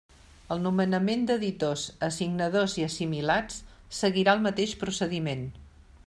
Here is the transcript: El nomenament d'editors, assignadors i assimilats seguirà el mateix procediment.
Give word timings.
El 0.53 0.61
nomenament 0.61 1.25
d'editors, 1.31 1.83
assignadors 2.07 2.75
i 2.81 2.85
assimilats 2.87 3.59
seguirà 4.01 4.35
el 4.37 4.43
mateix 4.47 4.73
procediment. 4.85 5.45